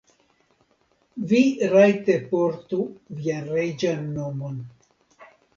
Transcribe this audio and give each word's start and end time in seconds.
Vi 1.33 1.41
rajte 1.75 2.15
portu 2.33 2.81
vian 3.21 3.55
reĝan 3.59 4.11
nomon. 4.19 4.61